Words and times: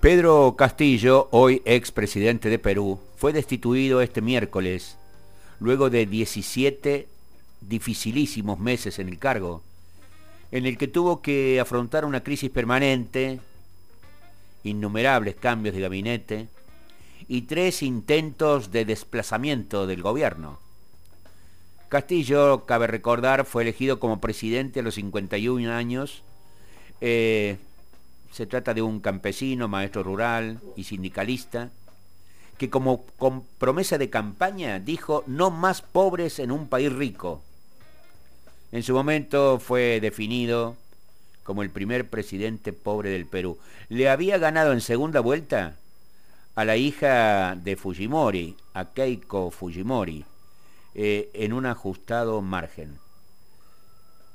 Pedro 0.00 0.54
Castillo, 0.56 1.28
hoy 1.32 1.62
expresidente 1.64 2.48
de 2.48 2.58
Perú, 2.58 2.98
fue 3.16 3.32
destituido 3.32 4.00
este 4.00 4.20
miércoles, 4.20 4.96
luego 5.60 5.90
de 5.90 6.06
17 6.06 7.08
dificilísimos 7.60 8.58
meses 8.58 8.98
en 8.98 9.08
el 9.08 9.18
cargo, 9.18 9.62
en 10.50 10.66
el 10.66 10.78
que 10.78 10.88
tuvo 10.88 11.20
que 11.20 11.60
afrontar 11.60 12.04
una 12.04 12.22
crisis 12.22 12.50
permanente, 12.50 13.40
innumerables 14.64 15.36
cambios 15.36 15.74
de 15.74 15.82
gabinete 15.82 16.48
y 17.28 17.42
tres 17.42 17.82
intentos 17.82 18.72
de 18.72 18.86
desplazamiento 18.86 19.86
del 19.86 20.02
gobierno. 20.02 20.58
Castillo, 21.88 22.64
cabe 22.66 22.86
recordar, 22.86 23.44
fue 23.44 23.62
elegido 23.62 24.00
como 24.00 24.20
presidente 24.20 24.80
a 24.80 24.82
los 24.82 24.94
51 24.94 25.72
años, 25.72 26.22
eh, 27.00 27.58
se 28.32 28.46
trata 28.46 28.74
de 28.74 28.82
un 28.82 29.00
campesino, 29.00 29.68
maestro 29.68 30.02
rural 30.02 30.60
y 30.76 30.84
sindicalista, 30.84 31.70
que 32.56 32.70
como 32.70 33.04
promesa 33.58 33.98
de 33.98 34.10
campaña 34.10 34.80
dijo 34.80 35.22
no 35.26 35.50
más 35.50 35.80
pobres 35.80 36.38
en 36.38 36.50
un 36.50 36.68
país 36.68 36.92
rico. 36.92 37.42
En 38.72 38.82
su 38.82 38.92
momento 38.94 39.58
fue 39.58 40.00
definido 40.00 40.76
como 41.42 41.62
el 41.62 41.70
primer 41.70 42.10
presidente 42.10 42.72
pobre 42.72 43.10
del 43.10 43.24
Perú. 43.24 43.58
Le 43.88 44.10
había 44.10 44.36
ganado 44.36 44.72
en 44.72 44.82
segunda 44.82 45.20
vuelta 45.20 45.76
a 46.58 46.64
la 46.64 46.76
hija 46.76 47.54
de 47.54 47.76
Fujimori, 47.76 48.56
a 48.74 48.86
Keiko 48.86 49.52
Fujimori, 49.52 50.24
eh, 50.92 51.30
en 51.32 51.52
un 51.52 51.66
ajustado 51.66 52.42
margen. 52.42 52.98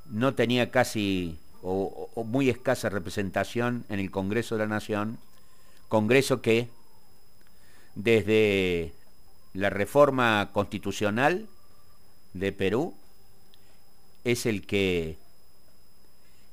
No 0.05 0.33
tenía 0.33 0.71
casi 0.71 1.37
o, 1.61 2.09
muy 2.25 2.49
escasa 2.49 2.87
representación 2.87 3.83
en 3.89 3.99
el 3.99 4.09
Congreso 4.09 4.55
de 4.55 4.59
la 4.59 4.67
Nación, 4.67 5.17
Congreso 5.89 6.41
que 6.41 6.69
desde 7.93 8.93
la 9.53 9.69
reforma 9.69 10.49
constitucional 10.53 11.49
de 12.33 12.53
Perú 12.53 12.93
es 14.23 14.45
el 14.45 14.65
que 14.65 15.17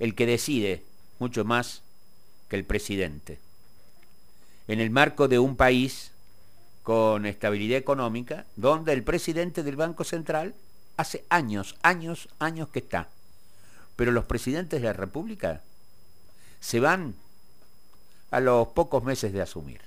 el 0.01 0.17
que 0.17 0.27
decide 0.27 0.83
mucho 1.21 1.45
más 1.45 1.85
que 2.49 2.57
el 2.57 2.65
presidente. 2.65 3.39
En 4.71 4.81
el 4.81 4.91
marco 4.91 5.27
de 5.27 5.39
un 5.39 5.57
país 5.57 6.13
con 6.83 7.27
estabilidad 7.27 7.79
económica, 7.79 8.47
donde 8.57 8.93
el 8.93 9.03
presidente 9.03 9.63
del 9.63 9.77
Banco 9.77 10.05
Central 10.05 10.55
hace 10.97 11.25
años, 11.29 11.77
años, 11.83 12.29
años 12.39 12.69
que 12.69 12.79
está 12.79 13.09
pero 14.01 14.13
los 14.13 14.25
presidentes 14.25 14.81
de 14.81 14.87
la 14.87 14.95
República 14.95 15.61
se 16.59 16.81
van 16.81 17.15
a 18.31 18.41
los 18.41 18.69
pocos 18.69 19.05
meses 19.05 19.31
de 19.31 19.43
asumir. 19.43 19.83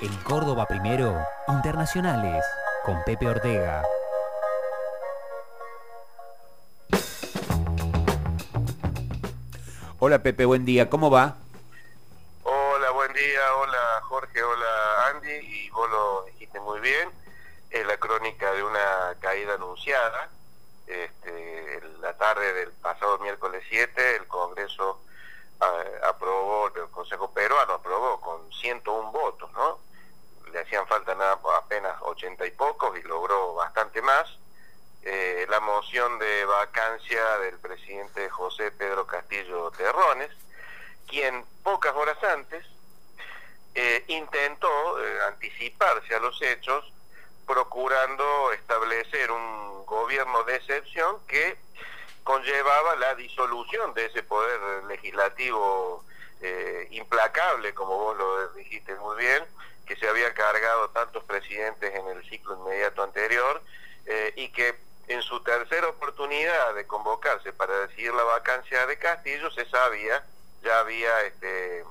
En 0.00 0.12
Córdoba 0.24 0.66
primero, 0.66 1.16
internacionales, 1.46 2.44
con 2.84 2.96
Pepe 3.04 3.28
Ortega. 3.28 3.84
Hola 10.02 10.22
Pepe, 10.22 10.46
buen 10.46 10.64
día, 10.64 10.88
¿cómo 10.88 11.10
va? 11.10 11.36
Hola, 12.42 12.90
buen 12.90 13.12
día, 13.12 13.54
hola 13.54 14.00
Jorge, 14.04 14.42
hola 14.42 15.08
Andy, 15.10 15.30
y 15.30 15.70
vos 15.70 15.90
lo 15.90 16.24
dijiste 16.24 16.58
muy 16.58 16.80
bien 16.80 17.10
es 17.70 17.86
la 17.86 17.96
crónica 17.98 18.50
de 18.52 18.64
una 18.64 19.14
caída 19.20 19.54
anunciada. 19.54 20.28
Este, 20.86 21.80
la 22.00 22.16
tarde 22.16 22.52
del 22.54 22.72
pasado 22.72 23.18
miércoles 23.18 23.62
7 23.68 24.16
el 24.16 24.26
Congreso 24.26 25.02
ah, 25.60 25.82
aprobó, 26.08 26.68
el 26.74 26.90
Consejo 26.90 27.30
Peruano 27.32 27.74
aprobó 27.74 28.20
con 28.20 28.50
101 28.52 29.12
votos, 29.12 29.52
¿no? 29.52 29.78
Le 30.50 30.60
hacían 30.60 30.86
falta 30.88 31.14
nada 31.14 31.38
apenas 31.58 31.94
80 32.00 32.46
y 32.46 32.50
pocos 32.52 32.98
y 32.98 33.02
logró 33.02 33.54
bastante 33.54 34.02
más. 34.02 34.39
Eh, 35.02 35.46
la 35.48 35.60
moción 35.60 36.18
de 36.18 36.44
vacancia 36.44 37.38
del 37.38 37.58
presidente 37.58 38.28
José 38.28 38.70
Pedro 38.70 39.06
Castillo 39.06 39.70
Terrones, 39.70 40.30
quien 41.06 41.44
pocas 41.62 41.94
horas 41.94 42.22
antes 42.22 42.64
eh, 43.74 44.04
intentó 44.08 44.68
eh, 45.00 45.22
anticiparse 45.28 46.14
a 46.14 46.18
los 46.18 46.40
hechos 46.42 46.92
procurando 47.46 48.52
establecer 48.52 49.30
un 49.30 49.86
gobierno 49.86 50.42
de 50.42 50.56
excepción 50.56 51.24
que 51.26 51.56
conllevaba 52.24 52.96
la 52.96 53.14
disolución 53.14 53.94
de 53.94 54.06
ese 54.06 54.24
poder 54.24 54.84
legislativo 54.84 56.04
eh, 56.42 56.88
implacable, 56.90 57.72
como 57.72 57.96
vos 57.96 58.16
lo 58.16 58.48
dijiste 58.54 58.94
muy 58.96 59.16
bien, 59.16 59.44
que 59.86 59.96
se 59.96 60.08
había 60.08 60.34
cargado 60.34 60.90
tantos 60.90 61.22
presidentes 61.24 61.94
en 61.94 62.06
el 62.08 62.28
ciclo 62.28 62.56
inmediato 62.56 63.02
anterior 63.02 63.62
y 64.34 64.48
que 64.48 64.74
en 65.10 65.22
su 65.22 65.40
tercera 65.40 65.88
oportunidad 65.88 66.74
de 66.74 66.86
convocarse 66.86 67.52
para 67.52 67.86
decidir 67.86 68.14
la 68.14 68.22
vacancia 68.22 68.86
de 68.86 68.96
Castillo 68.98 69.50
se 69.50 69.66
sabía, 69.66 70.24
ya 70.62 70.78
había 70.78 71.22
este, 71.22 71.84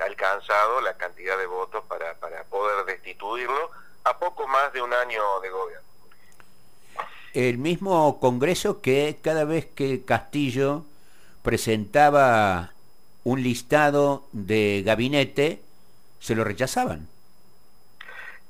alcanzado 0.00 0.80
la 0.80 0.96
cantidad 0.96 1.36
de 1.36 1.46
votos 1.46 1.84
para, 1.88 2.14
para 2.14 2.44
poder 2.44 2.84
destituirlo 2.84 3.70
a 4.04 4.18
poco 4.18 4.46
más 4.46 4.72
de 4.72 4.82
un 4.82 4.92
año 4.92 5.40
de 5.40 5.50
gobierno. 5.50 5.88
El 7.32 7.58
mismo 7.58 8.20
Congreso 8.20 8.80
que 8.80 9.18
cada 9.20 9.44
vez 9.44 9.66
que 9.66 10.04
Castillo 10.04 10.84
presentaba 11.42 12.72
un 13.24 13.42
listado 13.42 14.24
de 14.32 14.82
gabinete, 14.84 15.60
se 16.20 16.34
lo 16.34 16.44
rechazaban. 16.44 17.08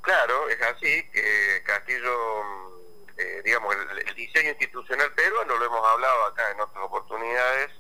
Claro, 0.03 0.49
es 0.51 0.61
así 0.61 1.09
que 1.13 1.63
Castillo, 1.65 2.74
eh, 3.25 3.43
digamos, 3.43 3.75
el, 3.75 4.15
diseño 4.15 4.51
institucional 4.51 5.11
peruano, 5.13 5.57
lo 5.57 5.65
hemos 5.65 5.87
hablado 5.87 6.27
acá 6.27 6.51
en 6.51 6.61
otras 6.61 6.85
oportunidades, 6.85 7.71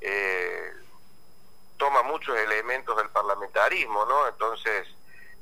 eh, 0.00 0.72
toma 1.78 2.02
muchos 2.02 2.36
elementos 2.36 2.94
del 2.96 3.08
parlamentarismo, 3.08 4.04
¿no? 4.04 4.28
Entonces, 4.28 4.86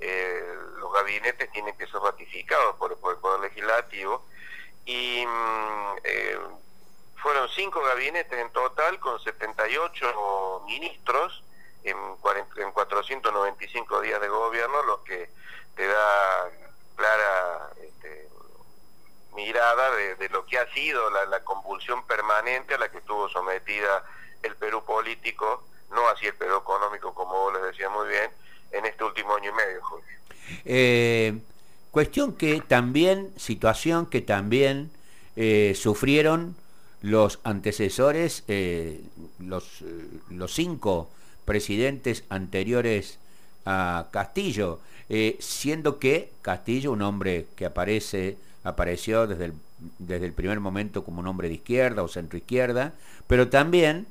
eh, 0.00 0.54
los 0.78 0.92
gabinetes 0.92 1.50
tienen 1.50 1.76
que 1.76 1.88
ser 1.88 2.00
ratificados 2.00 2.76
por, 2.76 2.92
el 2.92 2.98
Poder 2.98 3.40
Legislativo 3.40 4.24
y 4.84 5.26
mm, 5.26 5.96
fueron 7.16 7.48
cinco 7.48 7.82
gabinetes 7.82 8.38
en 8.38 8.50
total 8.50 9.00
con 9.00 9.18
78 9.20 10.62
ministros 10.66 11.42
en, 11.82 11.96
en 11.96 12.72
495 12.72 14.00
días 14.02 14.20
de 14.20 14.28
gobierno, 14.28 14.82
lo 14.84 15.02
que 15.02 15.28
te 15.74 15.86
da 15.86 16.50
clara 16.94 17.70
mirada 19.34 19.90
de, 20.16 20.28
lo 20.30 20.44
que 20.46 20.58
ha 20.58 20.72
sido 20.72 21.10
la, 21.10 21.42
convulsión 21.44 22.06
permanente 22.06 22.74
a 22.74 22.78
la 22.78 22.90
que 22.90 22.98
estuvo 22.98 23.28
sometida 23.28 24.04
el 24.42 24.54
Perú 24.56 24.84
político, 24.84 25.64
no 25.90 26.08
así 26.08 26.26
el 26.26 26.34
Perú 26.34 26.58
económico, 26.58 27.14
como 27.14 27.32
vos 27.32 27.54
les 27.54 27.62
decía 27.62 27.88
muy 27.88 28.08
bien, 28.08 28.30
en 28.72 28.84
este 28.84 29.04
último 29.04 29.34
año 29.34 29.50
y 29.50 29.54
medio, 29.54 29.82
Jorge. 29.82 30.18
Eh, 30.64 31.38
cuestión 31.90 32.34
que 32.34 32.60
también, 32.60 33.32
situación 33.38 34.06
que 34.06 34.20
también 34.20 34.90
eh, 35.36 35.74
sufrieron 35.76 36.56
los 37.00 37.38
antecesores, 37.44 38.44
eh, 38.48 39.00
los, 39.38 39.82
los 40.30 40.52
cinco 40.52 41.10
presidentes 41.44 42.24
anteriores 42.28 43.18
a 43.64 44.06
Castillo, 44.10 44.80
siendo 45.38 45.98
que 45.98 46.32
Castillo, 46.42 46.92
un 46.92 47.00
hombre 47.00 47.46
que 47.56 47.64
aparece, 47.64 48.36
apareció 48.68 49.26
desde 49.26 49.46
el, 49.46 49.52
desde 49.98 50.26
el 50.26 50.32
primer 50.32 50.60
momento 50.60 51.04
como 51.04 51.20
un 51.20 51.26
hombre 51.26 51.48
de 51.48 51.54
izquierda 51.54 52.02
o 52.02 52.08
centroizquierda, 52.08 52.92
pero 53.26 53.48
también 53.48 54.06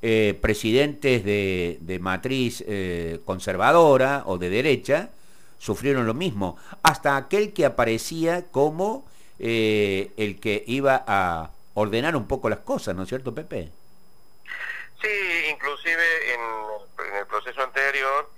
eh, 0.00 0.38
presidentes 0.40 1.24
de, 1.24 1.98
matriz 2.00 2.62
eh, 2.68 3.18
conservadora 3.24 4.22
o 4.26 4.38
de 4.38 4.48
derecha 4.48 5.10
sufrieron 5.58 6.06
lo 6.06 6.14
mismo, 6.14 6.56
hasta 6.84 7.16
aquel 7.16 7.52
que 7.52 7.64
aparecía 7.64 8.46
como 8.52 9.04
eh, 9.40 10.12
el 10.16 10.38
que 10.38 10.62
iba 10.68 11.02
a 11.04 11.50
ordenar 11.74 12.14
un 12.14 12.28
poco 12.28 12.48
las 12.48 12.60
cosas, 12.60 12.94
¿no 12.94 13.02
es 13.02 13.08
cierto, 13.08 13.34
Pepe? 13.34 13.72
Sí, 15.02 15.50
inclusive 15.50 16.34
en, 16.34 16.40
el 17.18 17.26
proceso 17.26 17.60
anterior 17.60 18.30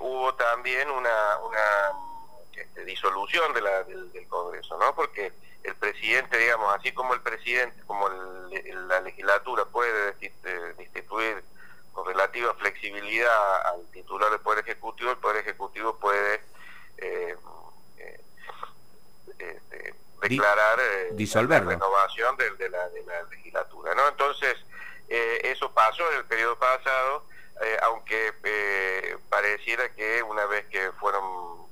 hubo 0.00 0.34
también 0.34 0.90
una, 0.90 1.38
una 1.46 2.05
este, 2.56 2.84
disolución 2.84 3.52
de 3.52 3.60
la, 3.60 3.84
del, 3.84 4.12
del, 4.12 4.26
Congreso, 4.28 4.78
¿no? 4.78 4.94
Porque 4.94 5.32
el 5.62 5.74
presidente, 5.74 6.38
digamos, 6.38 6.74
así 6.74 6.92
como 6.92 7.12
el 7.12 7.20
presidente, 7.20 7.82
como 7.86 8.08
la 8.08 9.00
legislatura 9.00 9.64
puede 9.66 10.14
destituir 10.78 11.44
con 11.92 12.06
relativa 12.06 12.54
flexibilidad 12.54 13.66
al 13.66 13.86
titular 13.90 14.30
del 14.30 14.40
Poder 14.40 14.60
Ejecutivo, 14.60 15.10
el 15.10 15.18
Poder 15.18 15.38
Ejecutivo 15.38 15.98
puede 15.98 16.40
eh, 16.98 17.36
eh, 17.98 18.20
este, 19.38 19.94
declarar 20.22 20.78
la 20.78 21.60
renovación 21.60 22.36
de, 22.36 22.70
la, 22.70 22.88
legislatura. 23.30 23.94
¿no? 23.94 24.08
Entonces, 24.08 24.56
eso 25.08 25.72
pasó 25.72 26.10
en 26.12 26.18
el 26.18 26.24
periodo 26.24 26.58
pasado, 26.58 27.24
aunque 27.82 28.32
pareciera 29.28 29.88
que 29.94 30.22
una 30.22 30.46
vez 30.46 30.66
que 30.66 30.92
fueron 30.92 31.65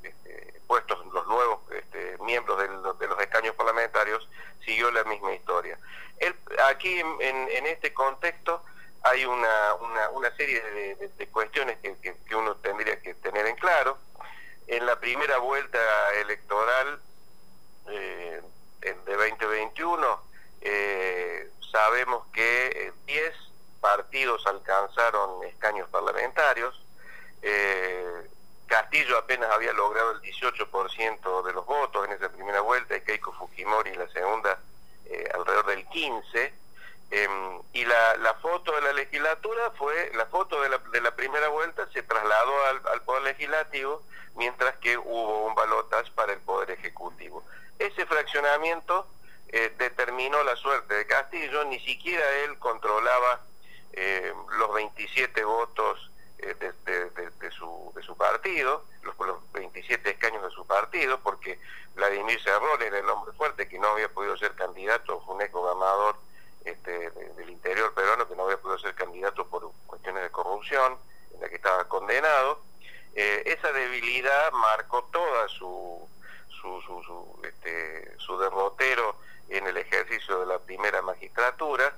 puestos 0.66 0.98
los 1.12 1.26
nuevos 1.26 1.60
este, 1.72 2.18
miembros 2.18 2.58
de 2.98 3.06
los, 3.08 3.20
escaños 3.20 3.54
parlamentarios, 3.54 4.28
siguió 4.64 4.90
la 4.90 5.04
misma 5.04 5.32
historia. 5.34 5.78
aquí 6.68 7.00
en 7.00 7.66
este 7.66 7.92
contexto, 7.92 8.62
hay 9.04 9.26
una, 9.26 9.74
una, 10.12 10.34
serie 10.34 10.62
de, 10.62 11.28
cuestiones 11.28 11.78
que, 11.78 12.34
uno 12.34 12.56
tendría 12.56 12.98
que 13.00 13.14
tener 13.14 13.46
en 13.46 13.56
claro. 13.56 13.98
En 14.66 14.86
la 14.86 14.98
primera 14.98 15.36
vuelta 15.38 15.78
electoral 16.20 17.00
eh, 17.86 18.40
de 18.80 19.14
2021 19.14 20.20
eh, 20.62 21.50
sabemos 21.70 22.26
que 22.32 22.92
10 23.04 23.18
eh, 23.26 23.32
partidos 23.80 24.46
alcanzaron 24.46 25.44
escaños 25.44 25.88
parlamentarios. 25.90 26.80
Castillo 28.66 29.18
apenas 29.18 29.50
había 29.50 29.72
logrado 29.72 30.12
el 30.12 30.20
18% 30.22 31.42
de 31.42 31.52
los 31.52 31.66
votos 31.66 32.06
en 32.06 32.12
esa 32.12 32.28
primera 32.30 32.60
vuelta 32.60 32.96
y 32.96 33.00
Keiko 33.02 33.32
Fujimori 33.32 33.90
en 33.90 33.98
la 33.98 34.08
segunda 34.08 34.58
alrededor 35.34 35.66
del 35.66 35.86
15%. 35.88 36.52
Em, 37.10 37.62
y 37.72 37.84
la, 37.84 38.16
la, 38.16 38.34
foto 38.34 38.74
de 38.74 38.80
la 38.80 38.92
legislatura 38.92 39.70
fue, 39.78 40.10
la 40.14 40.26
foto 40.26 40.60
de 40.62 40.68
la, 40.68 40.78
de 40.78 41.00
la 41.00 41.14
primera 41.14 41.48
vuelta 41.48 41.86
se 41.92 42.02
trasladó 42.02 42.52
al, 42.90 43.02
Poder 43.02 43.22
Legislativo, 43.22 44.02
mientras 44.34 44.76
que 44.78 44.98
hubo 44.98 45.46
un 45.46 45.54
balotas 45.54 46.10
para 46.10 46.32
el 46.32 46.40
Poder 46.40 46.72
Ejecutivo. 46.72 47.44
Ese 47.78 48.04
fraccionamiento 48.06 49.06
eh, 49.48 49.72
determinó 49.78 50.42
la 50.42 50.56
suerte 50.56 50.94
de 50.94 51.06
Castillo, 51.06 51.64
ni 51.66 51.78
siquiera 51.78 52.28
él 52.44 52.58
controlaba 52.58 53.42
eh, 53.92 54.32
los 54.58 54.74
27 54.74 55.44
votos 55.44 56.10
eh, 56.50 57.30
de, 57.40 57.50
su, 57.50 57.92
su 58.04 58.16
partido, 58.16 58.84
los, 59.02 59.18
los 59.18 59.52
27 59.52 60.10
escaños 60.10 60.42
de 60.42 60.50
su 60.50 60.66
partido, 60.66 61.18
porque 61.20 61.58
Vladimir 61.94 62.40
Cerrón 62.42 62.82
era 62.82 62.98
el 62.98 63.08
hombre 63.08 63.32
fuerte 63.32 63.68
que 63.68 63.78
no 63.78 63.88
había 63.88 64.08
podido 64.08 64.36
ser 64.36 64.52
candidato, 64.54 65.20
fue 65.24 65.34
un 65.34 65.42
ex 65.42 65.52
gobernador 65.52 66.16
este, 66.64 67.10
del 67.10 67.50
interior 67.50 67.92
peruano 67.94 68.26
que 68.26 68.34
no 68.34 68.44
había 68.44 68.56
podido 68.58 68.78
ser 68.78 68.94
candidato 68.94 69.46
por 69.46 69.70
cuestiones 69.86 70.22
de 70.22 70.30
corrupción, 70.30 70.98
en 71.34 71.40
la 71.40 71.48
que 71.48 71.56
estaba 71.56 71.84
condenado. 71.88 72.60
Eh, 73.14 73.42
esa 73.46 73.72
debilidad 73.72 74.50
marcó 74.52 75.04
toda 75.04 75.48
su, 75.48 76.08
su, 76.48 76.80
su, 76.80 77.40
este, 77.44 78.18
su, 78.18 78.38
derrotero 78.38 79.16
en 79.48 79.66
el 79.66 79.76
ejercicio 79.76 80.40
de 80.40 80.46
la 80.46 80.58
primera 80.58 81.00
magistratura 81.02 81.94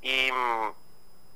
y 0.00 0.30
mm, 0.32 0.72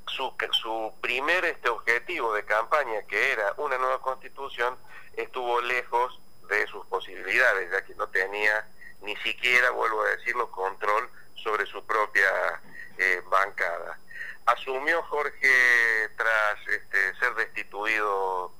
su, 0.08 0.34
su 0.52 0.94
primer 1.00 1.44
este 1.44 1.68
objetivo 1.68 2.34
de 2.34 2.44
campaña, 2.44 3.02
que 3.08 3.32
era 3.32 3.54
una 3.56 3.78
nueva 3.78 4.00
constitución, 4.00 4.76
estuvo 5.14 5.60
lejos 5.60 6.20
de 6.48 6.66
sus 6.66 6.86
posibilidades, 6.86 7.70
ya 7.70 7.84
que 7.84 7.94
no 7.94 8.08
tenía 8.08 8.66
ni 9.02 9.16
siquiera, 9.16 9.70
vuelvo 9.70 10.02
a 10.02 10.08
decirlo, 10.16 10.50
control 10.50 11.08
sobre 11.34 11.66
su 11.66 11.84
propia 11.84 12.60
eh, 12.98 13.22
bancada. 13.30 13.98
Asumió 14.46 15.02
Jorge 15.04 16.08
tras 16.16 16.68
este, 16.68 17.14
ser 17.16 17.34
destituido 17.34 18.52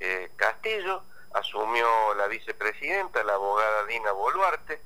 eh, 0.00 0.30
Castillo, 0.36 1.02
asumió 1.34 2.14
la 2.14 2.28
vicepresidenta, 2.28 3.24
la 3.24 3.34
abogada 3.34 3.84
Dina 3.86 4.12
Boluarte, 4.12 4.80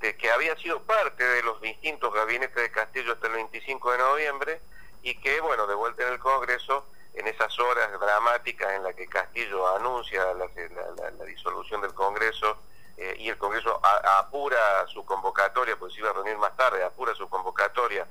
de 0.00 0.16
que 0.16 0.30
había 0.30 0.56
sido 0.56 0.82
parte 0.82 1.24
de 1.24 1.42
los 1.42 1.60
distintos 1.60 2.12
gabinetes 2.12 2.56
de 2.56 2.70
Castillo 2.70 3.12
hasta 3.12 3.28
el 3.28 3.34
25 3.34 3.92
de 3.92 3.98
noviembre 3.98 4.60
y 5.04 5.14
que, 5.20 5.38
bueno, 5.42 5.66
de 5.66 5.74
vuelta 5.74 6.02
en 6.02 6.14
el 6.14 6.18
Congreso, 6.18 6.86
en 7.12 7.28
esas 7.28 7.56
horas 7.60 7.92
dramáticas 8.00 8.72
en 8.72 8.82
las 8.82 8.94
que 8.94 9.06
Castillo 9.06 9.68
anuncia 9.76 10.24
la, 10.32 11.24
disolución 11.26 11.82
del 11.82 11.92
Congreso 11.92 12.56
eh, 12.96 13.14
y 13.18 13.28
el 13.28 13.36
Congreso 13.36 13.80
apura 14.18 14.86
su 14.88 15.04
convocatoria, 15.04 15.76
pues 15.76 15.92
se 15.92 16.00
iba 16.00 16.08
a 16.08 16.14
reunir 16.14 16.38
más 16.38 16.56
tarde, 16.56 16.82
apura 16.82 17.14
su 17.14 17.28
convocatoria 17.28 18.06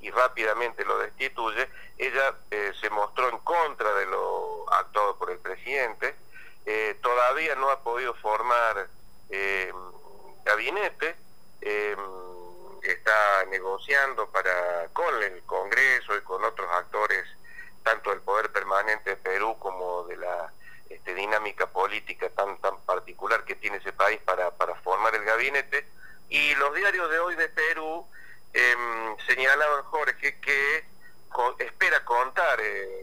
y 0.00 0.10
rápidamente 0.12 0.84
lo 0.84 0.98
destituye, 0.98 1.68
ella 1.98 2.36
eh, 2.52 2.72
se 2.80 2.88
mostró 2.88 3.28
en 3.30 3.38
contra 3.38 3.92
de 3.94 4.06
lo 4.06 4.72
actuado 4.72 5.16
por 5.16 5.32
el 5.32 5.40
presidente, 5.40 6.14
eh, 6.66 6.96
todavía 7.02 7.56
no 7.56 7.68
ha 7.70 7.80
podido 7.80 8.14
formar 8.14 8.88
gabinete, 10.44 11.16
está 12.82 13.44
negociando 13.50 14.30
para 14.30 14.88
con 14.92 15.22
el 15.22 15.42
Congreso 15.42 16.16
y 16.16 16.20
con 16.22 16.44
otros 16.44 16.68
actores, 16.72 17.24
tanto 17.82 18.10
del 18.10 18.20
poder 18.20 18.50
permanente 18.52 19.10
de 19.10 19.16
Perú 19.16 19.56
como 19.58 20.04
de 20.04 20.16
la 20.16 20.52
este, 20.88 21.14
dinámica 21.14 21.66
política 21.66 22.28
tan, 22.30 22.58
tan 22.58 22.78
particular 22.82 23.44
que 23.44 23.54
tiene 23.54 23.78
ese 23.78 23.92
país 23.92 24.20
para, 24.24 24.50
para 24.50 24.74
formar 24.76 25.14
el 25.14 25.24
gabinete. 25.24 25.86
Y 26.28 26.54
los 26.56 26.74
diarios 26.74 27.10
de 27.10 27.18
hoy 27.18 27.34
de 27.36 27.48
Perú 27.48 28.06
eh, 28.52 28.74
señalaba 29.26 29.82
Jorge 29.84 30.40
que 30.40 30.84
espera 31.58 32.04
contar 32.04 32.58
eh, 32.60 33.02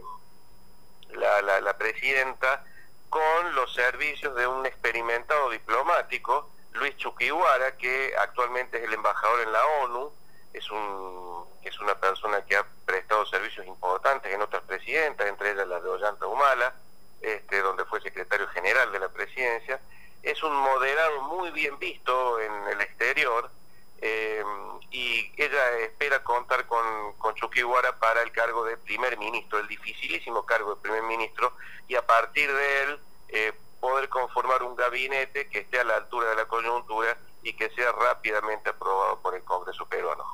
la, 1.10 1.60
la, 1.60 1.78
presidenta 1.78 2.64
con 3.08 3.54
los 3.54 3.72
servicios 3.74 4.34
de 4.34 4.46
un 4.46 4.66
experimentado 4.66 5.50
diplomático, 5.50 6.50
Luis 6.76 6.96
Chuquihuara, 6.96 7.76
que 7.76 8.14
actualmente 8.18 8.78
es 8.78 8.84
el 8.84 8.94
embajador 8.94 9.40
en 9.40 9.52
la 9.52 9.66
ONU, 9.82 10.12
es, 10.52 10.70
un, 10.70 11.44
es 11.62 11.78
una 11.80 11.94
persona 11.94 12.44
que 12.44 12.56
ha 12.56 12.66
prestado 12.84 13.26
servicios 13.26 13.66
importantes 13.66 14.32
en 14.32 14.40
otras 14.40 14.62
presidentas, 14.62 15.26
entre 15.26 15.52
ellas 15.52 15.66
la 15.66 15.80
de 15.80 15.88
Ollanta 15.88 16.26
Humala, 16.26 16.74
este, 17.20 17.60
donde 17.60 17.84
fue 17.86 18.00
secretario 18.00 18.46
general 18.48 18.92
de 18.92 19.00
la 19.00 19.08
presidencia. 19.08 19.80
Es 20.22 20.42
un 20.42 20.54
moderado 20.54 21.22
muy 21.22 21.50
bien 21.50 21.78
visto 21.78 22.40
en 22.40 22.52
el 22.68 22.80
exterior, 22.80 23.50
eh, 23.98 24.44
y 24.90 25.32
ella 25.36 25.78
espera 25.78 26.22
contar 26.22 26.66
con, 26.66 27.14
con 27.14 27.34
Chuquihuara 27.34 27.98
para 27.98 28.22
el 28.22 28.32
cargo 28.32 28.64
de 28.64 28.76
primer 28.76 29.18
ministro, 29.18 29.58
el 29.58 29.68
dificilísimo 29.68 30.44
cargo 30.44 30.74
de 30.74 30.82
primer 30.82 31.02
ministro, 31.02 31.52
y 31.88 31.94
a 31.96 32.06
partir 32.06 32.52
de 32.52 32.82
él 32.82 33.00
eh, 33.28 33.52
poder 33.80 34.08
conformar 34.08 34.62
un 34.62 34.76
gabinete 34.76 35.48
que 35.48 35.60
esté 35.60 35.80
a 35.80 35.84
la 35.84 35.96
altura 35.96 36.30
de 36.30 36.36
la 36.36 36.44
coyuntura 36.46 37.16
y 37.42 37.52
que 37.52 37.70
sea 37.70 37.92
rápidamente 37.92 38.70
aprobado 38.70 39.18
por 39.20 39.34
el 39.34 39.42
Congreso 39.42 39.86
peruano, 39.86 40.24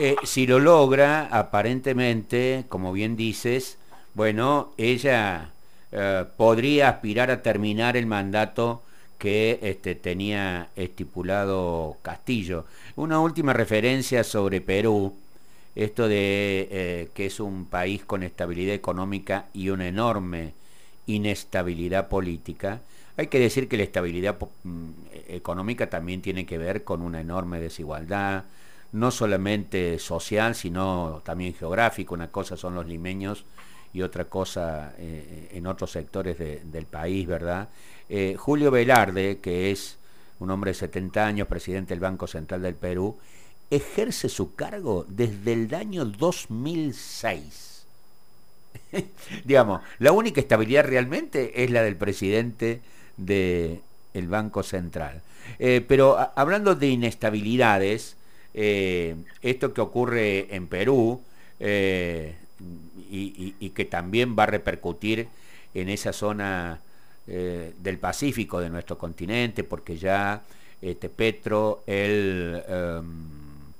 eh, 0.00 0.14
si 0.22 0.46
lo 0.46 0.60
logra, 0.60 1.28
aparentemente, 1.32 2.66
como 2.68 2.92
bien 2.92 3.16
dices, 3.16 3.78
bueno, 4.14 4.72
ella 4.76 5.50
podría 6.36 6.90
aspirar 6.90 7.32
a 7.32 7.42
terminar 7.42 7.96
el 7.96 8.06
mandato 8.06 8.82
que 9.18 9.58
este, 9.62 9.94
tenía 9.96 10.68
estipulado 10.76 11.96
Castillo. 12.02 12.64
Una 12.96 13.20
última 13.20 13.52
referencia 13.52 14.24
sobre 14.24 14.60
Perú, 14.60 15.14
esto 15.74 16.08
de 16.08 16.68
eh, 16.70 17.08
que 17.14 17.26
es 17.26 17.40
un 17.40 17.66
país 17.66 18.04
con 18.04 18.22
estabilidad 18.22 18.74
económica 18.74 19.46
y 19.52 19.68
una 19.70 19.86
enorme 19.86 20.54
inestabilidad 21.08 22.08
política. 22.08 22.80
Hay 23.16 23.26
que 23.26 23.40
decir 23.40 23.68
que 23.68 23.76
la 23.76 23.82
estabilidad 23.82 24.38
mm, 24.62 24.90
económica 25.28 25.90
también 25.90 26.22
tiene 26.22 26.46
que 26.46 26.58
ver 26.58 26.84
con 26.84 27.02
una 27.02 27.20
enorme 27.20 27.58
desigualdad, 27.58 28.44
no 28.92 29.10
solamente 29.10 29.98
social, 29.98 30.54
sino 30.54 31.20
también 31.24 31.54
geográfica. 31.54 32.14
Una 32.14 32.30
cosa 32.30 32.56
son 32.56 32.76
los 32.76 32.86
limeños 32.86 33.44
y 33.92 34.02
otra 34.02 34.26
cosa 34.26 34.94
eh, 34.98 35.50
en 35.52 35.66
otros 35.66 35.90
sectores 35.90 36.38
del 36.38 36.86
país, 36.86 37.26
¿verdad? 37.26 37.68
Eh, 38.08 38.36
Julio 38.38 38.70
Velarde, 38.70 39.38
que 39.40 39.70
es 39.70 39.98
un 40.38 40.50
hombre 40.50 40.70
de 40.70 40.74
70 40.74 41.26
años, 41.26 41.48
presidente 41.48 41.94
del 41.94 42.00
Banco 42.00 42.26
Central 42.26 42.62
del 42.62 42.74
Perú, 42.74 43.18
ejerce 43.70 44.28
su 44.28 44.54
cargo 44.54 45.04
desde 45.08 45.54
el 45.54 45.74
año 45.74 46.04
2006. 46.04 47.77
Digamos, 49.44 49.80
la 49.98 50.12
única 50.12 50.40
estabilidad 50.40 50.84
realmente 50.84 51.64
es 51.64 51.70
la 51.70 51.82
del 51.82 51.96
presidente 51.96 52.80
del 53.16 53.80
Banco 54.28 54.62
Central. 54.62 55.22
Eh, 55.58 55.84
pero 55.86 56.16
hablando 56.36 56.74
de 56.74 56.88
inestabilidades, 56.88 58.16
esto 58.54 59.72
que 59.72 59.80
ocurre 59.80 60.54
en 60.54 60.66
Perú, 60.66 61.22
y, 63.10 63.70
que 63.70 63.84
también 63.84 64.36
va 64.38 64.44
a 64.44 64.46
repercutir 64.46 65.28
en 65.74 65.88
esa 65.88 66.12
zona 66.12 66.80
eh, 67.26 67.72
del 67.78 67.98
Pacífico 67.98 68.60
de 68.60 68.70
nuestro 68.70 68.98
continente, 68.98 69.64
porque 69.64 69.96
ya 69.96 70.42
este, 70.80 71.08
Petro, 71.08 71.82
el 71.86 72.62
em, 72.68 73.04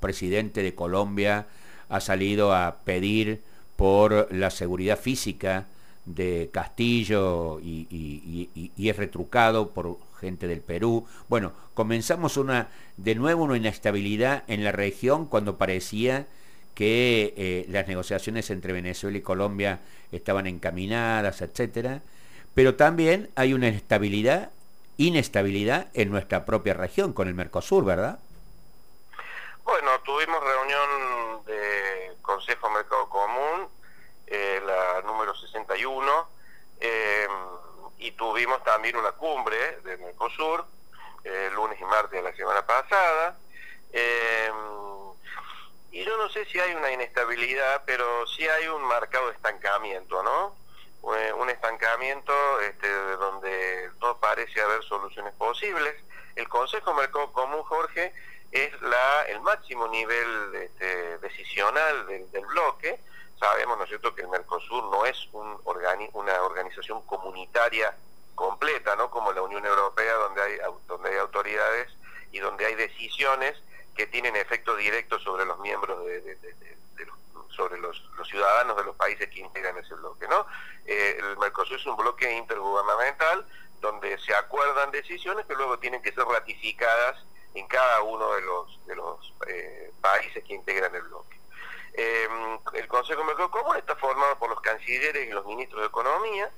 presidente 0.01 0.63
de 0.63 0.75
Colombia, 0.75 1.47
ha 1.89 2.01
salido 2.01 2.55
a 2.55 2.79
pedir 2.85 3.41
por 3.79 4.35
la 4.35 4.51
seguridad 4.51 4.99
física 4.99 5.67
de 6.05 6.51
Castillo 6.53 7.61
y, 7.63 8.51
es 8.77 8.97
retrucado 8.97 9.71
por 9.71 9.99
gente 10.19 10.49
del 10.49 10.63
Perú. 10.63 11.07
Bueno, 11.29 11.53
comenzamos 11.75 12.37
una, 12.37 12.71
de 12.97 13.15
nuevo 13.15 13.45
una 13.45 13.57
inestabilidad 13.57 14.43
en 14.49 14.65
la 14.65 14.73
región 14.73 15.27
cuando 15.27 15.59
parecía 15.59 16.27
que 16.75 17.35
eh, 17.37 17.67
las 17.69 17.87
negociaciones 17.87 18.51
entre 18.51 18.73
Venezuela 18.73 19.17
y 19.17 19.21
Colombia 19.21 19.79
estaban 20.11 20.49
encaminadas, 20.49 21.41
etcétera, 21.41 22.03
pero 22.55 22.75
también 22.75 23.29
hay 23.37 23.55
una 23.55 23.69
inestabilidad, 23.69 24.51
inestabilidad 24.97 25.87
en 25.95 26.11
nuestra 26.11 26.45
propia 26.45 26.75
región 26.75 27.13
con 27.13 27.29
el 27.29 27.35
Mercosur, 27.35 27.85
¿verdad? 27.85 28.19
Bueno, 29.69 30.01
tuvimos 30.01 30.43
reunión 30.43 31.45
de 31.45 32.17
Consejo 32.23 32.71
Mercado 32.71 33.07
Común 33.11 33.69
eh, 34.27 34.63
la 34.65 35.03
número 35.03 35.37
61, 35.37 36.29
eh, 36.81 37.29
y 37.99 38.13
tuvimos 38.13 38.65
también 38.65 38.97
una 38.97 39.13
cumbre 39.13 39.77
de 39.85 39.99
Mercosur, 39.99 40.65
eh, 41.23 41.51
lunes 41.55 41.79
y 41.79 41.85
martes 41.85 42.13
de 42.13 42.23
la 42.23 42.35
semana 42.35 42.65
pasada. 42.65 43.37
y 45.93 46.03
yo 46.03 46.17
no 46.17 46.31
sé 46.31 46.47
si 46.47 46.59
hay 46.59 46.73
una 46.73 46.91
inestabilidad, 46.91 47.83
pero 47.85 48.27
sí 48.27 48.49
hay 48.49 48.69
un 48.69 48.83
marcado 48.85 49.31
estancamiento, 49.33 50.23
¿no? 50.23 50.57
un 51.03 51.51
estancamiento 51.51 52.33
este, 52.61 52.89
donde 52.89 53.91
no 54.01 54.17
parece 54.17 54.63
haber 54.63 54.83
soluciones 54.85 55.35
posibles. 55.35 55.95
El 56.37 56.49
Consejo 56.49 56.95
Mercado 56.95 57.31
Común, 57.33 57.63
Jorge, 57.65 58.15
es 58.51 58.81
la, 58.83 59.23
el 59.25 59.41
máximo 59.41 59.89
nivel 59.89 60.55
este, 60.55 61.19
decisional 61.19 62.07
del, 62.07 62.31
del 62.31 62.47
bloque, 62.47 62.99
sabemos, 63.39 63.79
¿no 63.79 63.85
es 63.85 63.89
cierto?, 63.89 64.15
que 64.15 64.23
el 64.23 64.29
Mercosur 64.29 64.85
no 64.85 65.05
es 65.07 65.29
un 65.33 65.59
una 66.15 66.43
organización 66.43 67.03
comunitaria 67.03 67.95
completa, 68.35 68.97
¿no?, 68.97 69.11
como 69.11 69.33
la 69.33 69.43
Unión 69.43 69.65
Europea, 69.65 70.15
donde 70.15 70.43
hay, 70.43 70.59
donde 70.87 71.11
hay 71.11 71.17
autoridades 71.19 71.89
y 72.33 72.39
donde 72.39 72.67
hay 72.67 72.75
decisiones 72.75 73.57
que 73.95 74.07
tienen 74.07 74.37
efecto 74.37 74.77
directo 74.77 75.19
sobre 75.19 75.45
los 75.45 75.59
miembros 75.61 76.05
de, 76.05 76.37
sobre 77.51 77.79
los, 77.79 78.01
ciudadanos 78.29 78.77
de 78.77 78.85
los 78.85 78.95
países 78.95 79.29
que 79.31 79.41
integran 79.41 79.77
ese 79.79 79.95
bloque, 79.95 80.29
¿no? 80.29 80.47
Eh, 80.87 81.19
el 81.19 81.37
Mercosur 81.39 81.77
es 81.77 81.87
un 81.87 81.97
bloque 81.97 82.31
intergubernamental 82.31 83.45
donde 83.81 84.17
se 84.19 84.35
acuerdan 84.35 84.93
decisiones 84.93 85.47
que 85.47 85.55
luego 85.55 85.79
tienen 85.79 86.01
que 86.03 86.13
ser 86.13 86.25
ratificadas 86.25 87.17
en 87.55 87.67
cada 87.67 88.03
uno 88.03 88.35
de 88.35 88.41
los 88.43 88.87
de 88.87 88.97
los 88.97 89.35
eh, 89.47 89.93
países 90.01 90.45
que 90.45 90.55
integran 90.55 90.95
el 90.95 91.03
bloque. 91.03 91.39
Em, 91.95 92.59
el 92.75 92.87
Consejo 92.87 93.23
Común 93.51 93.77
está 93.77 93.97
formado 93.97 94.39
por 94.39 94.51
los 94.51 94.61
cancilleres 94.61 95.27
y 95.27 95.33
los 95.33 95.45
ministros 95.47 95.81
de 95.81 95.89
Economía. 95.89 96.51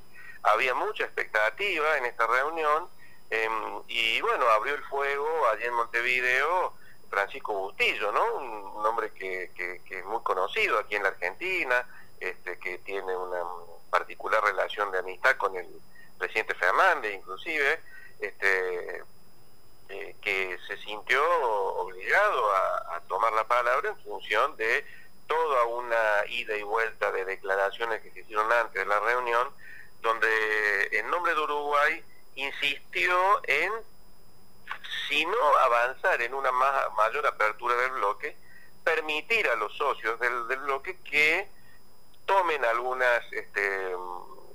Había 0.43 0.75
mucha 0.75 1.05
expectativa 1.05 1.97
en 1.97 2.07
esta 2.07 2.27
reunión 2.27 2.89
em, 3.31 3.83
y 3.89 4.21
bueno, 4.21 4.47
abrió 4.49 4.75
el 4.75 4.85
fuego 4.85 5.49
allí 5.49 5.65
en 5.65 5.75
Montevideo 5.75 6.75
Francisco 7.11 7.53
Bustillo, 7.53 8.13
¿no? 8.13 8.35
Un, 8.35 8.87
hombre 8.87 9.13
que, 9.13 9.51
es 9.89 10.05
muy 10.07 10.23
conocido 10.23 10.79
aquí 10.79 10.97
en 10.97 11.03
la 11.03 11.11
Argentina, 11.11 11.87
este, 12.19 12.59
que 12.59 12.79
tiene 12.79 13.15
una 13.17 13.43
particular 13.91 14.43
relación 14.43 14.91
de 14.91 14.99
amistad 14.99 15.37
con 15.37 15.55
el 15.57 15.67
presidente 16.19 16.55
Fernández, 16.55 17.15
inclusive, 17.15 17.81
este, 18.21 19.03
eh, 19.91 20.17
que 20.23 20.59
se 20.67 20.77
sintió 20.79 21.23
obligado 21.77 22.53
a 22.53 23.01
tomar 23.09 23.33
la 23.33 23.45
palabra 23.45 23.91
en 23.91 24.03
función 24.03 24.57
de 24.57 24.85
toda 25.31 25.65
una 25.67 26.27
ida 26.29 26.57
y 26.57 26.63
vuelta 26.65 27.13
de 27.13 27.25
declaraciones 27.25 28.03
que 28.03 28.11
se 28.11 28.21
hicieron 28.21 28.51
antes 28.53 28.75
de 28.75 28.87
la 28.87 28.99
reunión, 28.99 29.49
donde 30.01 30.89
en 30.91 31.09
nombre 31.09 31.35
de 31.35 31.41
Uruguay 31.41 32.05
insistió 32.35 33.41
en, 33.45 33.73
si 35.09 35.25
no 35.25 35.57
avanzar 35.59 36.21
en 36.21 36.35
una 36.35 36.51
mayor 36.51 37.27
apertura 37.29 37.77
del 37.77 37.93
bloque, 37.93 38.37
permitir 38.83 39.49
a 39.49 39.55
los 39.55 39.73
socios 39.77 40.19
del, 40.19 40.59
bloque 40.65 40.99
que 41.05 41.49
tomen 42.27 42.65
algunas 42.65 43.33
este, 43.33 43.95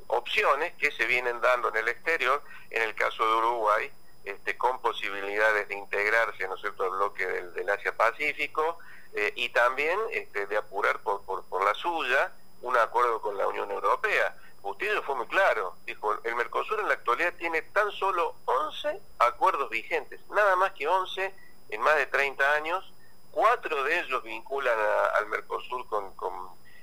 opciones 0.07 0.73
que 0.73 0.91
se 0.91 1.05
vienen 1.05 1.39
dando 1.39 1.69
en 1.69 1.77
el 1.77 1.87
exterior, 1.87 2.41
en 2.69 2.81
el 2.81 2.93
caso 2.95 3.25
de 3.25 3.35
Uruguay, 3.35 3.91
este, 4.25 4.57
con 4.57 4.81
posibilidades 4.81 5.67
de 5.67 5.75
integrarse 5.75 6.47
¿no 6.47 6.57
cierto? 6.57 6.83
al 6.83 6.89
bloque 6.91 7.25
del, 7.25 7.69
Asia-Pacífico, 7.69 8.79
eh, 9.13 9.31
y 9.35 9.49
también 9.49 9.97
este, 10.11 10.47
de 10.47 10.57
apurar 10.57 10.99
por, 10.99 11.23
por, 11.23 11.63
la 11.63 11.73
suya 11.75 12.31
un 12.61 12.75
acuerdo 12.75 13.21
con 13.21 13.37
la 13.37 13.47
Unión 13.47 13.71
Europea. 13.71 14.35
Usted 14.63 15.01
fue 15.03 15.15
muy 15.15 15.27
claro, 15.27 15.75
dijo, 15.85 16.17
el 16.23 16.35
Mercosur 16.35 16.79
en 16.79 16.87
la 16.87 16.95
actualidad 16.95 17.33
tiene 17.37 17.61
tan 17.61 17.91
solo 17.91 18.35
11 18.45 18.99
acuerdos 19.19 19.69
vigentes, 19.69 20.19
nada 20.31 20.55
más 20.55 20.73
que 20.73 20.87
11 20.87 21.33
en 21.69 21.81
más 21.81 21.95
de 21.97 22.07
30 22.07 22.53
años, 22.53 22.91
cuatro 23.31 23.83
de 23.83 23.99
ellos 23.99 24.23
vinculan 24.23 24.77
al 25.13 25.27
Mercosur 25.27 25.85
con, 25.87 26.15
con 26.15 26.33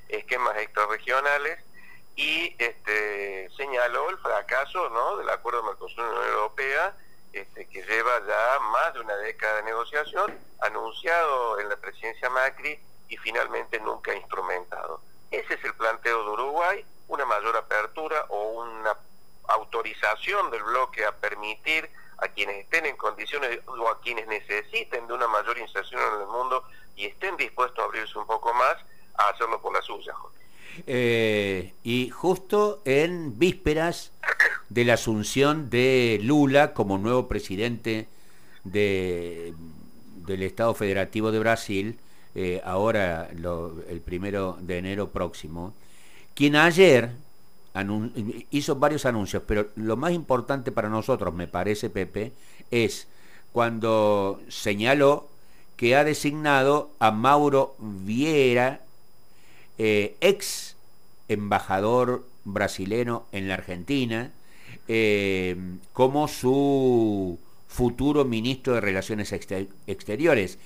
esquemas 0.09 0.57
extrarregionales 0.59 1.59
y 2.15 2.55
este, 2.59 3.51
señaló 3.57 4.11
el 4.11 4.19
fracaso 4.19 4.89
¿no? 4.91 5.17
del 5.17 5.31
acuerdo 5.31 5.63
Mercosur-Unión 5.63 6.27
Europea 6.27 6.95
este, 7.33 7.67
que 7.67 7.83
lleva 7.83 8.21
ya 8.27 8.61
más 8.61 8.95
de 8.95 9.01
una 9.01 9.17
década 9.17 9.57
de 9.57 9.63
negociación, 9.65 10.39
anunciado 10.61 11.61
en 11.61 11.69
la 11.69 11.77
presidencia 11.77 12.29
Macri 12.31 12.79
y 13.09 13.17
finalmente 13.17 13.81
nunca 13.81 14.15
instrumentado. 14.15 15.01
Ese 15.31 15.55
es 15.55 15.65
el 15.65 15.75
planteo 15.75 16.25
de 16.25 16.31
Uruguay, 16.31 16.85
una 17.09 17.25
mayor 17.25 17.57
apertura 17.57 18.27
o 18.29 18.63
una 18.63 18.97
autorización 19.49 20.51
del 20.51 20.63
bloque 20.63 21.05
a 21.05 21.13
permitir 21.13 21.89
a 22.19 22.29
quienes 22.29 22.57
estén 22.59 22.87
en 22.87 22.97
condiciones 22.97 23.61
o 23.67 23.89
a 23.89 24.01
quienes 24.01 24.27
necesiten 24.29 25.07
de 25.07 25.13
una 25.13 25.27
mayor 25.27 25.59
inserción 25.59 26.01
en 26.01 26.21
el 26.21 26.27
mundo 26.27 26.65
y 26.97 27.07
estén 27.07 27.37
dispuestos 27.37 27.79
a 27.81 27.85
abrirse 27.85 28.19
un 28.19 28.27
poco 28.27 28.55
más, 28.55 28.77
a 29.15 29.29
hacerlo 29.31 29.61
por 29.61 29.73
la 29.73 29.83
suya. 29.83 30.15
Eh, 30.87 31.75
y 31.83 32.09
justo 32.11 32.81
en 32.85 33.39
vísperas 33.39 34.13
de 34.73 34.85
la 34.85 34.95
asunción 34.95 35.69
de 35.69 36.19
Lula 36.23 36.73
como 36.73 36.97
nuevo 36.97 37.29
presidente 37.29 38.09
de, 38.65 39.53
del 40.27 40.43
Estado 40.43 40.75
Federativo 40.75 41.31
de 41.31 41.39
Brasil, 41.39 41.99
eh, 42.35 42.63
ahora 42.65 43.29
el 43.31 44.01
primero 44.01 44.57
de 44.63 44.79
enero 44.79 45.11
próximo, 45.11 45.75
quien 46.35 46.57
ayer 46.57 47.11
hizo 48.51 48.77
varios 48.77 49.05
anuncios, 49.05 49.43
pero 49.47 49.69
lo 49.77 49.97
más 49.97 50.13
importante 50.13 50.73
para 50.73 50.89
nosotros, 50.89 51.35
me 51.35 51.49
parece, 51.49 51.91
Pepe, 51.91 52.33
es 52.71 53.09
cuando 53.53 54.41
señaló 54.49 55.29
que 55.77 55.97
ha 55.97 56.05
designado 56.05 56.91
a 56.99 57.11
Mauro 57.11 57.75
Vieira, 57.79 58.81
eh, 59.77 60.17
ex 60.21 60.77
embajador 61.29 62.25
brasilero 62.45 63.27
en 63.33 63.49
la 63.49 63.55
Argentina, 63.55 64.33
eh, 64.89 65.57
como 65.93 66.27
su 66.27 67.39
futuro 67.69 68.25
ministro 68.25 68.75
de 68.75 68.81
Relaciones 68.81 69.33
Exteriores. 69.33 70.59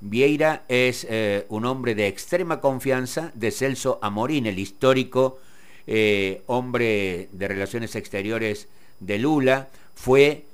Vieira 0.00 0.64
es 0.68 1.06
eh, 1.08 1.44
un 1.48 1.66
hombre 1.66 1.94
de 1.94 2.06
extrema 2.06 2.60
confianza 2.60 3.30
de 3.34 3.50
Celso 3.50 3.98
Amorín, 4.00 4.46
el 4.46 4.58
histórico 4.58 5.38
eh, 5.86 6.42
hombre 6.46 7.28
de 7.32 7.48
Relaciones 7.48 7.94
Exteriores 7.94 8.68
de 9.00 9.18
Lula, 9.18 9.68
fue 9.94 10.44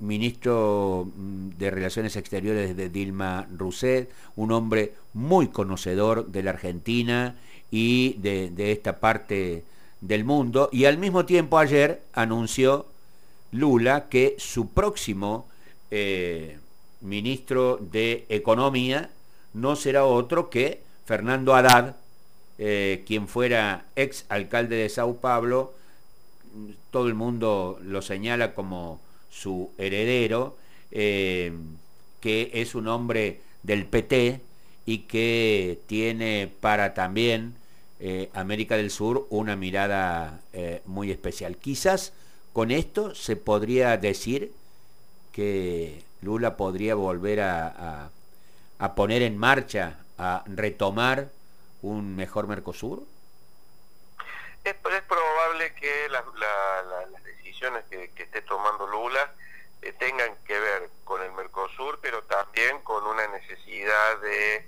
ministro 0.00 1.10
mm, 1.16 1.50
de 1.58 1.70
Relaciones 1.70 2.16
Exteriores 2.16 2.76
de 2.76 2.88
Dilma 2.90 3.46
Rousseff, 3.56 4.08
un 4.36 4.52
hombre 4.52 4.92
muy 5.14 5.48
conocedor 5.48 6.26
de 6.26 6.42
la 6.42 6.50
Argentina 6.50 7.36
y 7.70 8.14
de, 8.14 8.50
de 8.50 8.72
esta 8.72 9.00
parte 9.00 9.64
del 10.06 10.24
mundo 10.24 10.68
y 10.70 10.84
al 10.84 10.98
mismo 10.98 11.24
tiempo 11.24 11.58
ayer 11.58 12.02
anunció 12.12 12.86
Lula 13.52 14.08
que 14.10 14.34
su 14.38 14.68
próximo 14.68 15.46
eh, 15.90 16.58
ministro 17.00 17.78
de 17.80 18.26
Economía 18.28 19.10
no 19.54 19.76
será 19.76 20.04
otro 20.04 20.50
que 20.50 20.82
Fernando 21.06 21.54
Haddad, 21.54 21.96
eh, 22.58 23.02
quien 23.06 23.28
fuera 23.28 23.86
ex 23.96 24.26
alcalde 24.28 24.76
de 24.76 24.88
Sao 24.88 25.16
Paulo, 25.16 25.72
todo 26.90 27.08
el 27.08 27.14
mundo 27.14 27.78
lo 27.82 28.02
señala 28.02 28.54
como 28.54 29.00
su 29.30 29.70
heredero, 29.78 30.56
eh, 30.90 31.52
que 32.20 32.50
es 32.54 32.74
un 32.74 32.88
hombre 32.88 33.40
del 33.62 33.86
PT 33.86 34.40
y 34.84 34.98
que 34.98 35.78
tiene 35.86 36.50
para 36.60 36.92
también 36.92 37.54
eh, 38.06 38.28
América 38.34 38.76
del 38.76 38.90
Sur 38.90 39.26
una 39.30 39.56
mirada 39.56 40.40
eh, 40.52 40.82
muy 40.84 41.10
especial. 41.10 41.56
Quizás 41.56 42.12
con 42.52 42.70
esto 42.70 43.14
se 43.14 43.34
podría 43.34 43.96
decir 43.96 44.52
que 45.32 46.04
Lula 46.20 46.56
podría 46.56 46.94
volver 46.94 47.40
a, 47.40 48.10
poner 48.94 49.22
en 49.22 49.38
marcha, 49.38 49.98
a 50.18 50.44
retomar 50.46 51.30
un 51.82 52.14
mejor 52.14 52.46
Mercosur? 52.46 53.02
Es, 54.64 54.74
probable 54.74 55.74
que 55.74 56.08
las 56.08 57.24
decisiones 57.24 57.84
que, 57.90 58.10
esté 58.22 58.42
tomando 58.42 58.86
Lula 58.86 59.32
eh, 59.82 59.92
tengan 59.98 60.34
que 60.46 60.58
ver 60.58 60.90
con 61.04 61.22
el 61.22 61.32
Mercosur, 61.32 61.98
pero 62.00 62.22
también 62.22 62.80
con 62.80 63.04
una 63.06 63.26
necesidad 63.28 64.18
de 64.20 64.66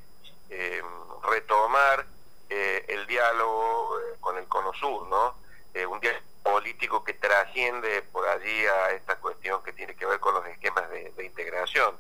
eh, 0.51 0.83
retomar 1.31 2.07
eh, 2.51 2.85
el 2.89 3.07
diálogo 3.07 3.99
con 4.21 4.37
el 4.37 4.47
Cono 4.47 4.73
Sur, 4.75 5.07
¿no? 5.09 5.35
un 5.89 6.01
diálogo 6.01 6.25
político 6.43 7.05
que 7.05 7.13
trasciende 7.57 8.03
por 8.13 8.29
allí 8.29 8.67
a 8.67 8.91
esta 8.91 9.17
cuestión 9.17 9.63
que 9.63 9.73
tiene 9.73 9.95
que 9.95 10.05
ver 10.05 10.21
con 10.21 10.35
los 10.35 10.47
esquemas 10.47 10.89
de, 10.91 11.25
integración. 11.25 11.97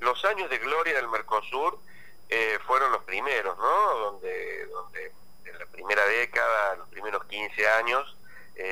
los 0.00 0.24
años 0.24 0.50
de 0.50 0.58
gloria 0.58 0.94
del 0.94 1.08
Mercosur 1.08 1.78
fueron 2.66 2.90
los 2.90 3.04
primeros, 3.04 3.56
¿no? 3.56 3.94
Donde, 3.98 4.66
donde 4.66 5.12
en 5.44 5.58
la 5.58 5.66
primera 5.66 6.04
década, 6.06 6.76
los 6.76 6.88
primeros 6.88 7.24
15 7.26 7.68
años, 7.68 8.16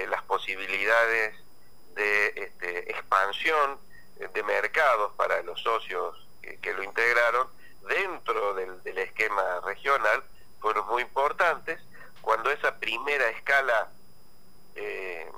las 0.08 0.22
posibilidades 0.22 1.36
de 1.94 2.26
este, 2.34 2.90
expansión 2.90 3.78
de 4.16 4.42
mercados 4.42 5.12
para 5.16 5.42
los 5.42 5.60
socios 5.62 6.26
que, 6.60 6.72
lo 6.72 6.82
integraron 6.82 7.48
dentro 7.88 8.54
del, 8.54 8.98
esquema 8.98 9.60
regional 9.64 10.24
fueron 10.60 10.86
muy 10.88 11.02
importantes. 11.02 11.80
Cuando 12.20 12.50
esa 12.50 12.78
primera 12.78 13.28
escala 13.28 13.90
eh, 14.74 15.30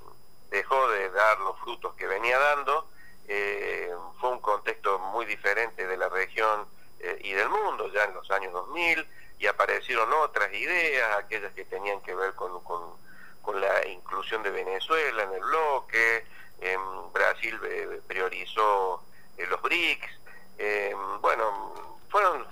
dejó 0.51 0.89
de 0.89 1.11
dar 1.11 1.39
los 1.41 1.59
frutos 1.61 1.95
que 1.95 2.07
venía 2.07 2.39
dando, 2.39 2.89
eh, 3.29 3.93
fue 4.21 4.31
un 4.31 4.41
contexto 4.41 4.99
muy 4.99 5.27
diferente 5.27 5.87
de 5.87 5.97
la 5.97 6.09
región 6.09 6.67
eh, 7.01 7.19
y 7.23 7.33
del 7.33 7.49
mundo, 7.49 7.93
ya 7.93 8.05
en 8.05 8.15
los 8.15 8.31
años 8.31 8.53
2000, 8.53 9.07
y 9.39 9.47
aparecieron 9.47 10.11
otras 10.15 10.53
ideas, 10.53 11.19
aquellas 11.19 11.53
que 11.53 11.65
tenían 11.65 12.01
que 12.01 12.15
ver 12.15 12.35
con, 12.35 12.63
con, 12.63 12.97
la 13.61 13.87
inclusión 13.87 14.43
de 14.43 14.51
Venezuela 14.51 15.23
en 15.23 15.33
el 15.33 15.41
bloque, 15.41 16.27
en 16.61 16.81
Brasil 17.13 17.59
eh, 17.63 18.01
priorizó 18.09 19.01
eh, 19.39 19.47
los 19.47 19.63
BRICS, 19.63 20.11
bueno, 21.21 21.95
fueron 22.09 22.45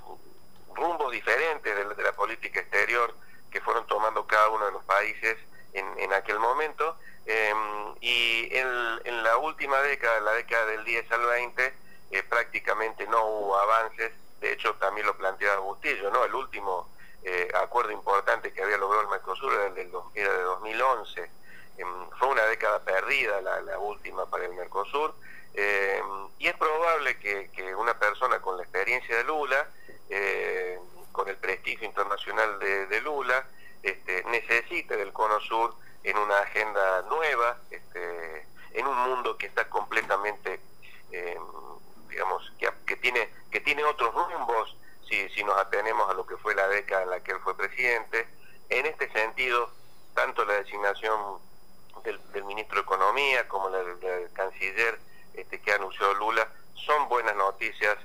rumbos 0.75 1.11
diferentes 1.11 1.97
de, 1.97 2.03
la 2.03 2.13
política 2.13 2.61
exterior 2.61 3.13
que 3.51 3.61
fueron 3.61 3.87
tomando 3.87 4.25
cada 4.27 4.49
uno 4.51 4.67
de 4.67 4.73
los 4.73 4.85
países 4.85 5.37
en, 5.75 6.13
aquel 6.13 6.39
momento, 6.39 6.97
em, 7.27 7.95
y 8.01 8.49
en, 8.57 9.23
la 9.23 9.37
última 9.39 9.81
década, 9.83 10.21
la 10.21 10.33
década 10.33 10.67
del 10.67 10.85
10 10.85 11.11
al 11.13 11.27
20, 11.27 11.75
eh, 12.11 12.23
prácticamente 12.23 13.07
no 13.07 13.25
hubo 13.25 13.59
avances, 13.59 14.13
de 14.41 14.53
hecho 14.53 14.75
también 14.75 15.07
lo 15.07 15.17
planteaba 15.17 15.59
Bustillo, 15.61 16.11
¿no? 16.11 16.25
El 16.25 16.35
último 16.35 16.89
acuerdo 17.55 17.91
importante 17.91 18.53
que 18.53 18.63
había 18.63 18.77
logrado 18.77 19.01
el 19.01 19.09
Mercosur 19.09 19.55
era, 19.55 19.67
el 19.69 19.75
del, 19.75 19.91
era 20.15 20.31
de 20.31 20.43
2011, 20.43 21.31
Em, 21.77 22.11
fue 22.19 22.29
una 22.29 22.45
década 22.47 22.81
perdida 22.81 23.41
la, 23.41 23.79
última 23.79 24.27
para 24.27 24.45
el 24.45 24.53
Mercosur. 24.53 25.15
Em, 25.55 26.29
y 26.39 26.47
es 26.49 26.55
probable 26.55 27.19
que, 27.19 27.75
una 27.77 27.99
persona 27.99 28.41
con 28.41 28.57
la 28.57 28.63
experiencia 28.63 29.17
de 29.17 29.25
Lula, 29.25 29.69
em, 30.09 30.81
con 31.13 31.29
el 31.29 31.37
prestigio 31.37 31.87
internacional 31.87 32.59
de, 32.59 33.01
Lula, 33.01 33.47
este, 33.85 34.25
necesite 34.25 34.97
del 34.97 35.13
Cono 35.13 35.39
Sur 35.41 35.75
en 36.03 36.17
una 36.17 36.39
agenda 36.39 37.03
nueva, 37.03 37.59
este, 37.71 38.47
en 38.73 38.87
un 38.87 38.97
mundo 38.97 39.37
que 39.37 39.47
está 39.47 39.69
completamente, 39.69 40.61
digamos, 42.09 42.53
que, 42.87 42.97
tiene, 42.97 43.31
que 43.51 43.61
tiene 43.61 43.85
otros 43.85 44.13
rumbos 44.15 44.77
si, 45.09 45.29
si 45.31 45.45
nos 45.45 45.57
atenemos 45.59 46.11
a 46.11 46.15
lo 46.15 46.27
que 46.27 46.37
fue 46.39 46.55
la 46.55 46.67
década 46.69 47.03
en 47.03 47.11
la 47.11 47.21
que 47.21 47.33
él 47.33 47.39
fue 47.45 47.57
presidente. 47.57 48.27
En 48.71 48.87
este 48.87 49.11
sentido, 49.13 49.71
tanto 50.15 50.45
la 50.47 50.55
designación 50.55 51.39
del, 52.05 52.45
ministro 52.45 52.77
de 52.77 52.83
Economía 52.83 53.47
como 53.49 53.69
la 53.69 53.79
del 53.83 54.33
canciller 54.33 54.99
este, 55.35 55.61
que 55.61 55.73
anunció 55.73 56.13
Lula, 56.15 56.49
son 56.75 57.09
buenas 57.09 57.37
noticias 57.37 57.97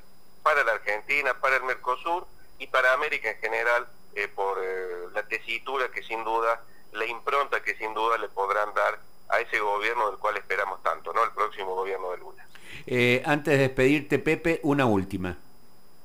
para 0.43 0.63
la 0.63 0.73
Argentina, 0.73 1.33
para 1.39 1.55
el 1.55 1.63
Mercosur 1.63 2.27
y 2.57 2.67
para 2.67 2.93
América 2.93 3.29
en 3.31 3.37
general 3.39 3.87
eh, 4.15 4.27
por 4.27 4.57
eh, 4.63 5.07
la 5.13 5.23
tesitura 5.23 5.89
que 5.91 6.03
sin 6.03 6.23
duda, 6.23 6.61
la 6.93 7.05
impronta 7.05 7.61
que 7.61 7.75
sin 7.75 7.93
duda 7.93 8.17
le 8.17 8.29
podrán 8.29 8.73
dar 8.73 8.99
a 9.29 9.39
ese 9.39 9.59
gobierno 9.59 10.09
del 10.09 10.19
cual 10.19 10.37
esperamos 10.37 10.81
tanto, 10.83 11.13
¿no? 11.13 11.23
El 11.23 11.31
próximo 11.31 11.75
gobierno 11.75 12.11
de 12.11 12.17
Lula. 12.17 12.45
Eh, 12.87 13.21
antes 13.25 13.53
de 13.53 13.59
despedirte, 13.59 14.19
Pepe, 14.19 14.59
una 14.63 14.85
última. 14.85 15.37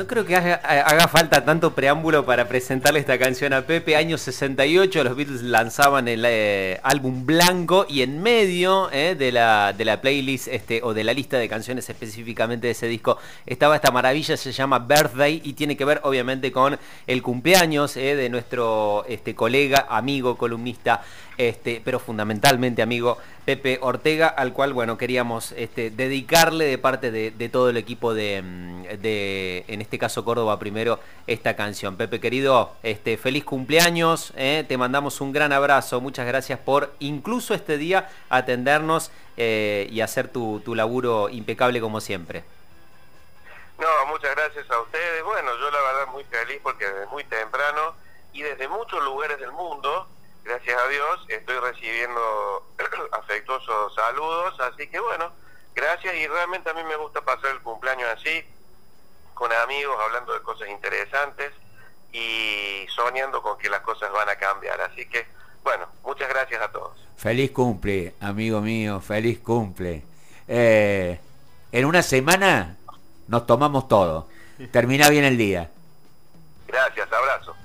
Creo 0.07 0.25
que 0.25 0.37
haga, 0.37 1.07
falta 1.09 1.43
tanto 1.43 1.75
preámbulo 1.75 2.25
para 2.25 2.47
presentarle 2.47 2.99
esta 2.99 3.19
canción 3.19 3.51
a 3.51 3.63
Pepe. 3.63 3.97
Año 3.97 4.17
68 4.17 5.03
los 5.03 5.17
Beatles 5.17 5.41
lanzaban 5.41 6.07
el 6.07 6.23
eh, 6.25 6.79
álbum 6.81 7.25
blanco 7.25 7.85
y 7.89 8.03
en 8.03 8.23
medio 8.23 8.89
eh, 8.93 9.15
de, 9.19 9.33
la, 9.33 9.73
de 9.73 9.83
la 9.83 9.99
playlist 9.99 10.47
este, 10.47 10.81
o 10.81 10.93
de 10.93 11.03
la 11.03 11.13
lista 11.13 11.37
de 11.37 11.49
canciones 11.49 11.89
específicamente 11.89 12.67
de 12.67 12.71
ese 12.71 12.87
disco 12.87 13.17
estaba 13.45 13.75
esta 13.75 13.91
maravilla, 13.91 14.37
se 14.37 14.53
llama 14.53 14.79
Birthday 14.79 15.41
y 15.43 15.53
tiene 15.53 15.75
que 15.75 15.83
ver 15.83 15.99
obviamente 16.03 16.53
con 16.53 16.79
el 17.05 17.21
cumpleaños 17.21 17.97
eh, 17.97 18.15
de 18.15 18.29
nuestro 18.29 19.03
este, 19.09 19.35
colega, 19.35 19.87
amigo, 19.89 20.37
columnista 20.37 21.01
este, 21.37 21.81
pero 21.83 21.99
fundamentalmente 21.99 22.81
amigo 22.81 23.17
Pepe 23.45 23.79
Ortega, 23.81 24.27
al 24.27 24.53
cual 24.53 24.73
bueno 24.73 24.97
queríamos 24.97 25.51
este, 25.53 25.89
dedicarle 25.89 26.65
de 26.65 26.77
parte 26.77 27.11
de, 27.11 27.49
todo 27.49 27.69
el 27.69 27.77
equipo 27.77 28.13
de, 28.13 28.41
mm, 28.41 28.83
de, 29.01 29.63
en 29.67 29.81
este 29.81 29.97
caso 29.97 30.25
Córdoba 30.25 30.59
primero, 30.59 30.99
esta 31.27 31.55
canción. 31.55 31.95
Pepe 31.95 32.19
querido, 32.19 32.73
este, 32.83 33.17
feliz 33.17 33.45
cumpleaños, 33.45 34.33
eh, 34.35 34.65
te 34.67 34.77
mandamos 34.77 35.21
un 35.21 35.31
gran 35.31 35.53
abrazo, 35.53 36.01
muchas 36.01 36.27
gracias 36.27 36.59
por 36.59 36.93
incluso 36.99 37.53
este 37.53 37.77
día 37.77 38.09
atendernos 38.29 39.11
eh, 39.37 39.87
y 39.91 40.01
hacer 40.01 40.27
tu, 40.27 40.61
tu 40.65 40.75
laburo 40.75 41.29
impecable 41.29 41.79
como 41.79 42.01
siempre. 42.01 42.43
No, 43.77 44.07
muchas 44.07 44.35
gracias 44.35 44.69
a 44.71 44.81
ustedes. 44.81 45.23
Bueno, 45.23 45.51
yo 45.59 45.69
la 45.69 45.81
verdad 45.81 46.07
muy 46.11 46.23
feliz 46.23 46.59
porque 46.63 46.85
desde 46.85 47.05
muy 47.07 47.23
temprano 47.25 47.93
y 48.33 48.41
desde 48.41 48.67
muchos 48.67 49.03
lugares 49.03 49.39
del 49.39 49.51
mundo 49.51 50.07
gracias 50.47 50.81
a 50.81 50.87
Dios, 50.87 51.25
estoy 51.27 51.59
recibiendo 51.59 52.65
afectuosos 53.11 53.93
saludos, 53.93 54.57
así 54.61 54.87
que 54.87 54.99
bueno, 54.99 55.31
gracias 55.75 56.15
y 56.15 56.27
realmente 56.27 56.69
a 56.69 56.73
mí 56.73 56.83
me 56.83 56.95
gusta 56.95 57.21
pasar 57.21 57.51
el 57.51 57.61
cumpleaños 57.61 58.09
así, 58.17 58.43
con 59.33 59.51
amigos, 59.51 59.95
hablando 60.05 60.33
de 60.33 60.41
cosas 60.41 60.69
interesantes 60.69 61.51
y 62.13 62.87
soñando 62.95 63.41
con 63.41 63.57
que 63.57 63.69
las 63.69 63.81
cosas 63.81 64.11
van 64.11 64.29
a 64.29 64.35
cambiar, 64.37 64.79
así 64.81 65.07
que 65.09 65.27
bueno, 65.63 65.85
muchas 66.03 66.29
gracias 66.29 66.61
a 66.61 66.71
todos. 66.71 66.97
Feliz 67.17 67.51
cumple, 67.51 68.15
amigo 68.21 68.61
mío, 68.61 69.01
feliz 69.01 69.39
cumple. 69.39 70.03
Eh, 70.47 71.19
en 71.73 71.85
una 71.85 72.01
semana 72.01 72.77
nos 73.27 73.45
tomamos 73.45 73.89
todo. 73.89 74.29
Termina 74.71 75.09
bien 75.09 75.25
el 75.25 75.37
día. 75.37 75.69
Gracias, 76.67 77.11
abrazo. 77.11 77.55